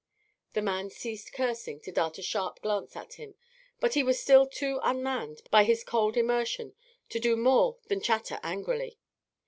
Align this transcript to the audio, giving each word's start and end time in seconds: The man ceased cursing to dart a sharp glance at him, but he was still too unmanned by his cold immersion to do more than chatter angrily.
The 0.53 0.63
man 0.63 0.89
ceased 0.89 1.31
cursing 1.31 1.79
to 1.81 1.91
dart 1.91 2.17
a 2.17 2.23
sharp 2.23 2.63
glance 2.63 2.95
at 2.95 3.13
him, 3.21 3.35
but 3.79 3.93
he 3.93 4.01
was 4.01 4.19
still 4.19 4.47
too 4.47 4.79
unmanned 4.81 5.43
by 5.51 5.63
his 5.63 5.83
cold 5.83 6.17
immersion 6.17 6.73
to 7.09 7.19
do 7.19 7.35
more 7.35 7.77
than 7.87 8.01
chatter 8.01 8.39
angrily. 8.41 8.97